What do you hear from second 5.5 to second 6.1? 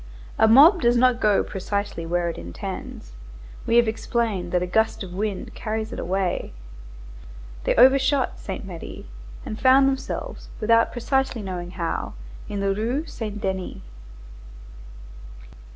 carries it